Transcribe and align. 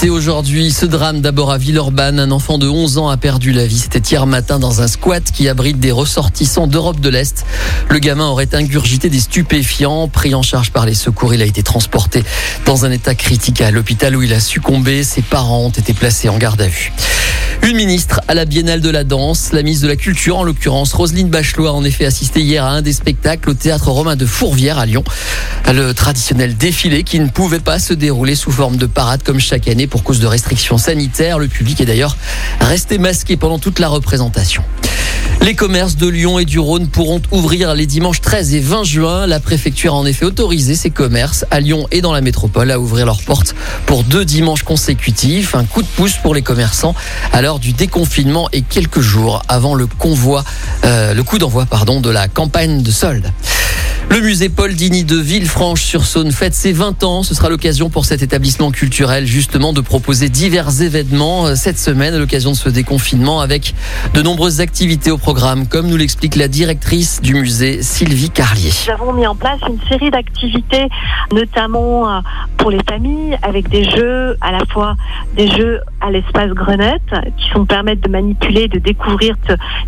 C'est 0.00 0.08
aujourd'hui 0.08 0.72
ce 0.72 0.86
drame 0.86 1.20
d'abord 1.20 1.50
à 1.50 1.58
Villeurbanne. 1.58 2.20
Un 2.20 2.30
enfant 2.30 2.56
de 2.56 2.66
11 2.66 2.96
ans 2.96 3.10
a 3.10 3.18
perdu 3.18 3.52
la 3.52 3.66
vie. 3.66 3.78
C'était 3.78 3.98
hier 3.98 4.24
matin 4.24 4.58
dans 4.58 4.80
un 4.80 4.88
squat 4.88 5.22
qui 5.30 5.46
abrite 5.46 5.78
des 5.78 5.92
ressortissants 5.92 6.66
d'Europe 6.66 7.00
de 7.00 7.10
l'Est. 7.10 7.44
Le 7.90 7.98
gamin 7.98 8.26
aurait 8.26 8.54
ingurgité 8.54 9.10
des 9.10 9.20
stupéfiants. 9.20 10.08
Pris 10.08 10.34
en 10.34 10.40
charge 10.40 10.70
par 10.70 10.86
les 10.86 10.94
secours, 10.94 11.34
il 11.34 11.42
a 11.42 11.44
été 11.44 11.62
transporté 11.62 12.24
dans 12.64 12.86
un 12.86 12.90
état 12.92 13.14
critique 13.14 13.60
à 13.60 13.70
l'hôpital 13.70 14.16
où 14.16 14.22
il 14.22 14.32
a 14.32 14.40
succombé. 14.40 15.04
Ses 15.04 15.20
parents 15.20 15.66
ont 15.66 15.68
été 15.68 15.92
placés 15.92 16.30
en 16.30 16.38
garde 16.38 16.62
à 16.62 16.68
vue. 16.68 16.94
Une 17.62 17.76
ministre 17.76 18.22
à 18.26 18.32
la 18.32 18.46
Biennale 18.46 18.80
de 18.80 18.88
la 18.88 19.04
danse, 19.04 19.52
la 19.52 19.62
ministre 19.62 19.84
de 19.84 19.90
la 19.90 19.96
Culture 19.96 20.38
en 20.38 20.44
l'occurrence, 20.44 20.94
Roselyne 20.94 21.28
Bachelot 21.28 21.66
a 21.66 21.72
en 21.72 21.84
effet 21.84 22.06
assisté 22.06 22.40
hier 22.40 22.64
à 22.64 22.70
un 22.70 22.80
des 22.80 22.94
spectacles 22.94 23.50
au 23.50 23.54
théâtre 23.54 23.90
romain 23.90 24.16
de 24.16 24.24
Fourvière 24.24 24.78
à 24.78 24.86
Lyon. 24.86 25.04
Le 25.70 25.92
traditionnel 25.92 26.56
défilé 26.56 27.04
qui 27.04 27.20
ne 27.20 27.28
pouvait 27.28 27.60
pas 27.60 27.78
se 27.78 27.92
dérouler 27.92 28.34
sous 28.34 28.50
forme 28.50 28.76
de 28.76 28.86
parade 28.86 29.22
comme 29.22 29.38
chaque 29.38 29.68
année 29.68 29.86
pour 29.90 30.02
cause 30.02 30.20
de 30.20 30.26
restrictions 30.26 30.78
sanitaires. 30.78 31.38
Le 31.38 31.48
public 31.48 31.80
est 31.80 31.86
d'ailleurs 31.86 32.16
resté 32.60 32.98
masqué 32.98 33.36
pendant 33.36 33.58
toute 33.58 33.78
la 33.78 33.88
représentation. 33.88 34.62
Les 35.42 35.54
commerces 35.54 35.96
de 35.96 36.06
Lyon 36.06 36.38
et 36.38 36.44
du 36.44 36.58
Rhône 36.58 36.88
pourront 36.88 37.22
ouvrir 37.30 37.74
les 37.74 37.86
dimanches 37.86 38.20
13 38.20 38.54
et 38.54 38.60
20 38.60 38.84
juin. 38.84 39.26
La 39.26 39.40
préfecture 39.40 39.94
a 39.94 39.96
en 39.96 40.04
effet 40.04 40.26
autorisé 40.26 40.76
ces 40.76 40.90
commerces 40.90 41.46
à 41.50 41.60
Lyon 41.60 41.86
et 41.90 42.02
dans 42.02 42.12
la 42.12 42.20
métropole 42.20 42.70
à 42.70 42.78
ouvrir 42.78 43.06
leurs 43.06 43.22
portes 43.22 43.54
pour 43.86 44.04
deux 44.04 44.24
dimanches 44.24 44.62
consécutifs. 44.62 45.54
Un 45.54 45.64
coup 45.64 45.82
de 45.82 45.88
pouce 45.88 46.16
pour 46.22 46.34
les 46.34 46.42
commerçants 46.42 46.94
à 47.32 47.40
l'heure 47.40 47.58
du 47.58 47.72
déconfinement 47.72 48.48
et 48.52 48.60
quelques 48.60 49.00
jours 49.00 49.42
avant 49.48 49.74
le 49.74 49.86
convoi, 49.86 50.44
euh, 50.84 51.14
le 51.14 51.22
coup 51.22 51.38
d'envoi 51.38 51.64
pardon 51.64 52.00
de 52.00 52.10
la 52.10 52.28
campagne 52.28 52.82
de 52.82 52.90
solde. 52.90 53.32
Le 54.10 54.20
musée 54.22 54.48
Paul 54.48 54.74
Dini 54.74 55.04
de 55.04 55.16
Villefranche-sur-Saône 55.16 56.32
fête 56.32 56.52
ses 56.52 56.72
20 56.72 57.04
ans. 57.04 57.22
Ce 57.22 57.32
sera 57.32 57.48
l'occasion 57.48 57.90
pour 57.90 58.04
cet 58.04 58.22
établissement 58.22 58.72
culturel 58.72 59.24
justement 59.24 59.72
de 59.72 59.80
proposer 59.80 60.28
divers 60.28 60.82
événements 60.82 61.46
euh, 61.46 61.54
cette 61.54 61.78
semaine 61.78 62.12
à 62.12 62.18
l'occasion 62.18 62.50
de 62.50 62.56
ce 62.56 62.68
déconfinement 62.68 63.40
avec 63.40 63.72
de 64.12 64.20
nombreuses 64.20 64.60
activités 64.60 65.12
au 65.12 65.16
programme 65.16 65.68
comme 65.68 65.86
nous 65.86 65.96
l'explique 65.96 66.34
la 66.34 66.48
directrice 66.48 67.22
du 67.22 67.34
musée 67.34 67.82
Sylvie 67.82 68.30
Carlier. 68.30 68.72
Nous 68.88 68.92
avons 68.92 69.12
mis 69.12 69.28
en 69.28 69.36
place 69.36 69.60
une 69.68 69.78
série 69.88 70.10
d'activités 70.10 70.88
notamment 71.32 72.10
euh, 72.10 72.20
pour 72.56 72.72
les 72.72 72.80
familles 72.88 73.38
avec 73.42 73.68
des 73.68 73.88
jeux 73.88 74.36
à 74.40 74.50
la 74.50 74.64
fois 74.72 74.96
des 75.36 75.48
jeux 75.52 75.82
à 76.00 76.10
l'espace 76.10 76.50
Grenette 76.50 77.14
qui 77.36 77.50
sont 77.50 77.66
permettent 77.66 78.02
de 78.02 78.10
manipuler, 78.10 78.68
de 78.68 78.78
découvrir 78.78 79.36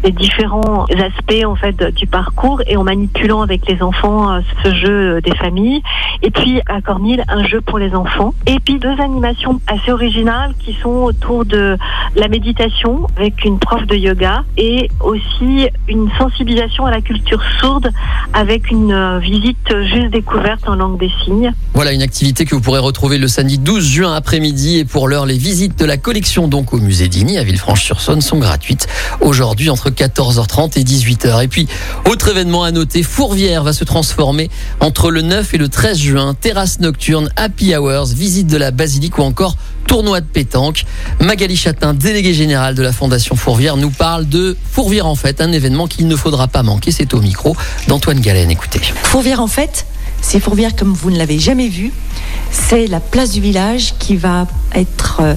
les 0.05 0.13
différents 0.13 0.85
aspects 0.85 1.45
en 1.45 1.57
fait 1.57 1.83
du 1.95 2.07
parcours 2.07 2.63
et 2.67 2.77
en 2.77 2.85
manipulant 2.85 3.43
avec 3.43 3.67
les 3.69 3.83
enfants 3.83 4.31
euh, 4.31 4.41
ce 4.63 4.75
jeu 4.75 5.21
des 5.21 5.35
familles. 5.35 5.83
Et 6.23 6.31
puis 6.31 6.61
à 6.67 6.81
Cornille, 6.81 7.23
un 7.29 7.45
jeu 7.45 7.61
pour 7.61 7.79
les 7.79 7.95
enfants. 7.95 8.35
Et 8.47 8.59
puis 8.61 8.79
deux 8.79 9.01
animations 9.01 9.61
assez 9.67 9.91
originales 9.91 10.55
qui 10.59 10.75
sont 10.75 10.91
autour 10.91 11.45
de 11.45 11.77
la 12.17 12.29
méditation 12.29 13.07
avec 13.17 13.45
une 13.45 13.59
prof 13.59 13.87
de 13.87 13.97
yoga 13.97 14.45
et 14.57 14.91
aussi 15.01 15.69
une 15.89 16.11
sensibilisation 16.19 16.87
à 16.87 16.91
la 16.91 17.01
culture 17.01 17.43
sourde 17.61 17.91
avec 18.33 18.71
une 18.71 18.93
euh, 18.93 19.19
visite 19.19 19.75
juste 19.85 20.11
découverte 20.11 20.69
en 20.69 20.75
langue 20.75 20.99
des 20.99 21.11
signes. 21.25 21.53
Voilà 21.75 21.93
une 21.93 22.03
activité 22.03 22.45
que 22.45 22.55
vous 22.55 22.61
pourrez 22.61 22.79
retrouver 22.79 23.19
le 23.19 23.29
samedi 23.29 23.59
12 23.59 23.87
juin 23.87 24.15
après-midi 24.15 24.79
et 24.79 24.85
pour 24.85 25.09
l'heure 25.09 25.27
les 25.27 25.39
visites 25.39 25.79
de 25.79 25.85
la 25.85 25.97
collection 26.03 26.49
donc 26.49 26.75
au 26.75 26.79
musée 26.79 27.09
d'Igny 27.09 27.39
à 27.39 27.45
Villefranche-sur-Saône 27.45 28.21
sont 28.21 28.39
gratuites 28.39 28.89
aujourd'hui 29.21 29.71
entre 29.71 29.89
14h30 29.89 30.79
et 30.79 30.83
18h. 30.83 31.45
Et 31.45 31.49
puis 31.49 31.69
autre 32.11 32.29
événement 32.29 32.65
à 32.65 32.73
noter, 32.73 33.03
Fourvière 33.03 33.63
va 33.63 33.73
se 33.73 33.85
transformer 33.85 34.51
entre 34.81 35.11
le 35.11 35.23
9 35.23 35.55
et 35.55 35.59
le 35.59 35.69
13 35.69 35.99
juin, 35.99 36.35
terrasse 36.35 36.81
nocturne, 36.81 37.31
happy 37.37 37.75
hours, 37.75 38.07
visite 38.07 38.49
de 38.49 38.57
la 38.57 38.73
basilique 38.73 39.19
ou 39.19 39.23
encore 39.23 39.57
tournoi 39.87 40.21
de 40.21 40.27
pétanque. 40.27 40.85
Magali 41.21 41.57
Chatin, 41.57 41.95
déléguée 41.95 42.35
générale 42.35 42.75
de 42.75 42.83
la 42.83 42.93
Fondation 42.93 43.37
Fourvière, 43.37 43.77
nous 43.77 43.91
parle 43.91 44.29
de 44.29 44.57
Fourvière 44.73 45.07
en 45.07 45.15
fait, 45.15 45.41
un 45.41 45.53
événement 45.53 45.87
qu'il 45.87 46.09
ne 46.09 46.17
faudra 46.17 46.49
pas 46.49 46.63
manquer. 46.63 46.91
C'est 46.91 47.15
au 47.15 47.21
micro 47.21 47.57
d'Antoine 47.87 48.21
Galen. 48.21 48.51
Écoutez. 48.51 48.81
Fourvière 49.05 49.41
en 49.41 49.47
fait, 49.47 49.87
c'est 50.21 50.41
Fourvière 50.41 50.75
comme 50.75 50.93
vous 50.93 51.11
ne 51.11 51.19
l'avez 51.19 51.39
jamais 51.39 51.69
vu. 51.69 51.93
C'est 52.51 52.87
la 52.87 53.01
place 53.01 53.31
du 53.31 53.41
village 53.41 53.95
qui 53.99 54.17
va 54.17 54.47
être 54.75 55.21
euh, 55.21 55.35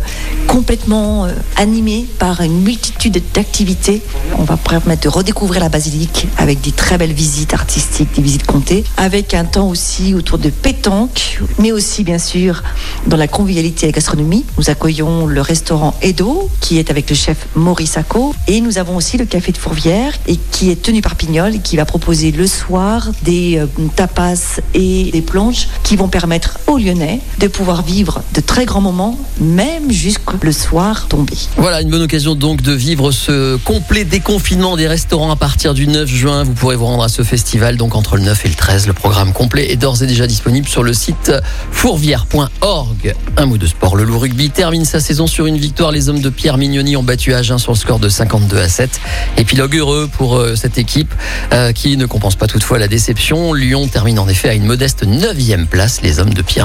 complètement 0.48 1.26
euh, 1.26 1.32
animée 1.58 2.06
par 2.20 2.42
une 2.42 2.62
multitude 2.62 3.22
d'activités. 3.34 4.02
On 4.38 4.44
va 4.44 4.58
permettre 4.58 5.04
de 5.04 5.10
redécouvrir 5.10 5.62
la 5.62 5.70
basilique 5.70 6.28
avec 6.38 6.62
des 6.62 6.72
très 6.72 6.98
belles 6.98 7.14
visites 7.14 7.54
artistiques, 7.54 8.14
des 8.16 8.22
visites 8.22 8.46
comptées, 8.46 8.84
avec 8.98 9.34
un 9.34 9.46
temps 9.46 9.68
aussi 9.68 10.14
autour 10.14 10.38
de 10.38 10.50
pétanque, 10.50 11.42
mais 11.60 11.72
aussi 11.72 12.04
bien 12.04 12.18
sûr 12.18 12.64
dans 13.08 13.18
la 13.18 13.28
convivialité 13.28 13.86
et 13.86 13.90
la 13.90 13.94
gastronomie. 13.94 14.46
Nous 14.58 14.70
accueillons 14.70 15.26
le 15.26 15.42
restaurant 15.42 15.94
Edo 16.02 16.50
qui 16.62 16.80
est 16.80 16.90
avec 16.90 17.10
le 17.10 17.16
chef 17.16 17.48
Maurice 17.56 17.92
Sacco 17.92 18.34
et 18.48 18.62
nous 18.62 18.78
avons 18.78 18.96
aussi 18.96 19.18
le 19.18 19.26
café 19.26 19.52
de 19.52 19.58
Fourvière 19.58 20.14
et 20.28 20.38
qui 20.52 20.70
est 20.70 20.82
tenu 20.82 21.02
par 21.02 21.16
Pignol 21.16 21.56
et 21.56 21.60
qui 21.60 21.78
va 21.78 21.86
proposer 21.86 22.32
le 22.32 22.48
soir 22.48 23.10
des 23.24 23.58
euh, 23.58 23.68
tapas 23.96 24.62
et 24.74 25.12
des 25.12 25.22
planches 25.22 25.68
qui 25.84 25.96
vont 25.96 26.08
permettre 26.08 26.60
aux 26.68 26.75
Lyonnais 26.78 27.22
de 27.40 27.48
pouvoir 27.48 27.82
vivre 27.82 28.22
de 28.34 28.42
très 28.42 28.66
grands 28.66 28.82
moments, 28.82 29.18
même 29.40 29.92
jusqu'au 29.92 30.38
soir 30.52 31.08
tombé. 31.08 31.34
Voilà 31.58 31.82
une 31.82 31.90
bonne 31.90 32.02
occasion 32.02 32.36
donc 32.36 32.62
de 32.62 32.72
vivre 32.72 33.12
ce 33.12 33.58
complet 33.58 34.06
déconfinement 34.06 34.76
des 34.76 34.88
restaurants 34.88 35.32
à 35.32 35.36
partir 35.36 35.74
du 35.74 35.88
9 35.88 36.08
juin. 36.08 36.44
Vous 36.44 36.54
pourrez 36.54 36.76
vous 36.76 36.86
rendre 36.86 37.04
à 37.04 37.10
ce 37.10 37.24
festival 37.24 37.78
donc 37.78 37.96
entre 37.96 38.18
le 38.18 38.24
9 38.24 38.46
et 38.46 38.50
le 38.50 38.56
13. 38.56 38.88
Le 38.88 38.94
programme 38.94 39.34
complet 39.34 39.72
est 39.72 39.76
d'ores 39.76 40.04
et 40.04 40.08
déjà 40.08 40.28
disponible 40.28 40.68
sur 40.68 40.84
le 40.84 40.94
site 40.94 41.32
fourvière.org. 41.72 43.16
Un 43.38 43.46
mot 43.46 43.58
de 43.58 43.68
sport. 43.68 43.96
Le 43.96 44.04
loup 44.04 44.20
rugby 44.20 44.50
termine 44.50 44.86
sa 44.86 45.00
saison 45.00 45.28
sur 45.28 45.46
une 45.46 45.58
victoire. 45.58 45.92
Les 45.92 46.10
hommes 46.10 46.22
de 46.22 46.30
Pierre 46.30 46.58
Mignoni 46.58 46.96
ont 46.96 47.04
battu 47.04 47.34
Agen 47.34 47.58
sur 47.58 47.72
le 47.72 47.78
score 47.78 48.00
de 48.00 48.10
52 48.10 48.58
à 48.58 48.70
7. 48.70 49.00
Épilogue 49.38 49.76
heureux 49.76 50.10
pour 50.18 50.38
euh, 50.38 50.56
cette 50.56 50.78
équipe 50.78 51.14
euh, 51.54 51.72
qui 51.72 51.98
ne 51.98 52.06
compense 52.06 52.36
pas 52.36 52.48
toutefois 52.48 52.80
la 52.80 52.88
déception. 52.88 53.54
Lyon 53.54 53.88
termine 53.88 54.20
en 54.20 54.28
effet 54.28 54.50
à 54.50 54.54
une 54.54 54.66
modeste 54.66 55.06
9e 55.06 55.66
place. 55.66 56.02
Les 56.02 56.20
hommes 56.20 56.34
de 56.34 56.42
Pierre 56.42 56.65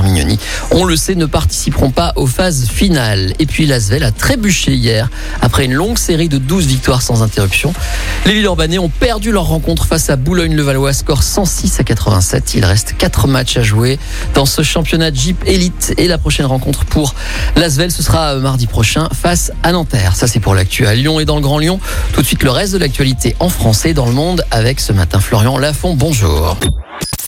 On 0.71 0.85
le 0.85 0.97
sait, 0.97 1.15
ne 1.15 1.27
participeront 1.27 1.91
pas 1.91 2.13
aux 2.17 2.27
phases 2.27 2.69
finales. 2.69 3.35
Et 3.39 3.47
puis 3.47 3.67
Lasvel 3.67 4.05
a 4.05 4.13
trébuché 4.13 4.73
hier 4.73 5.11
après 5.41 5.65
une 5.65 5.73
longue 5.73 5.99
série 5.99 6.29
de 6.29 6.39
12 6.39 6.67
victoires 6.67 7.03
sans 7.03 7.23
interruption. 7.23 7.73
Les 8.27 8.33
Villeurbanais 8.33 8.79
ont 8.79 8.89
perdu 8.89 9.33
leur 9.33 9.45
rencontre 9.45 9.87
face 9.87 10.11
à 10.11 10.17
Boulogne-le-Valois, 10.17 10.93
score 10.93 11.23
106 11.23 11.81
à 11.81 11.85
87. 11.85 12.55
Il 12.55 12.65
reste 12.65 12.95
4 12.97 13.27
matchs 13.27 13.57
à 13.57 13.63
jouer 13.63 13.99
dans 14.35 14.47
ce 14.47 14.63
championnat 14.63 15.13
Jeep 15.13 15.43
Elite 15.47 15.95
et 15.99 16.09
la 16.09 16.19
prochaine 16.19 16.47
rencontre 16.47 16.85
pour 16.85 17.15
Lasvel, 17.57 17.91
ce 17.91 18.03
sera 18.03 18.37
mardi 18.37 18.67
prochain 18.67 19.09
face 19.13 19.53
à 19.63 19.73
Nanterre. 19.73 20.17
Ça 20.17 20.27
c'est 20.27 20.41
pour 20.41 20.55
l'actu 20.55 20.87
à 20.87 20.95
Lyon 20.95 21.21
et 21.21 21.25
dans 21.25 21.37
le 21.37 21.43
Grand 21.43 21.59
Lyon. 21.59 21.81
Tout 22.13 22.23
de 22.23 22.27
suite 22.27 22.43
le 22.43 22.51
reste 22.51 22.73
de 22.73 22.79
l'actualité 22.79 23.37
en 23.41 23.49
français 23.49 23.95
dans 23.95 24.07
le 24.07 24.13
monde 24.13 24.45
avec 24.51 24.81
ce 24.81 24.93
matin 24.93 25.21
Florian 25.21 25.59
Lafont. 25.59 25.95
Bonjour. 25.95 26.57